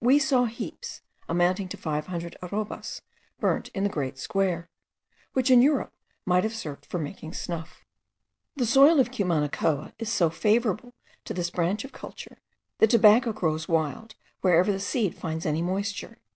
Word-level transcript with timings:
We 0.00 0.20
saw 0.20 0.44
heaps, 0.44 1.02
amounting 1.28 1.66
to 1.70 1.76
five 1.76 2.06
hundred 2.06 2.36
arobas, 2.40 3.02
burnt 3.40 3.66
in 3.70 3.82
the 3.82 3.88
great 3.90 4.16
square, 4.16 4.68
which 5.32 5.50
in 5.50 5.60
Europe 5.60 5.92
might 6.24 6.44
have 6.44 6.54
served 6.54 6.86
for 6.86 7.00
making 7.00 7.32
snuff. 7.34 7.84
The 8.54 8.64
soil 8.64 9.00
of 9.00 9.10
Cumanacoa 9.10 9.92
is 9.98 10.08
so 10.08 10.30
favourable 10.30 10.94
to 11.24 11.34
this 11.34 11.50
branch 11.50 11.84
of 11.84 11.90
culture, 11.90 12.38
that 12.78 12.90
tobacco 12.90 13.32
grows 13.32 13.66
wild, 13.66 14.14
wherever 14.40 14.70
the 14.70 14.78
seed 14.78 15.16
finds 15.16 15.44
any 15.44 15.62
moisture. 15.62 16.18